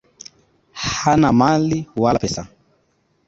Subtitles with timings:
[0.85, 2.41] Hana mali wala pesa.